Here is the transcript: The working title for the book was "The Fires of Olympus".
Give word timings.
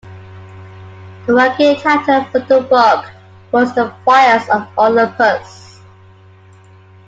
The 1.27 1.35
working 1.35 1.75
title 1.79 2.23
for 2.31 2.39
the 2.39 2.61
book 2.61 3.05
was 3.51 3.75
"The 3.75 3.93
Fires 4.03 4.49
of 4.49 4.67
Olympus". 4.75 5.79